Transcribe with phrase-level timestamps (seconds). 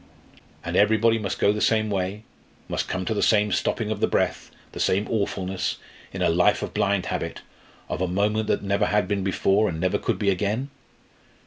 [0.63, 2.23] And everybody must go the same way,
[2.67, 5.77] must come to the same stopping of the breath, the same awfulness
[6.11, 7.43] in a life of blind habit
[7.87, 10.71] of a moment that never had been before and never could be again?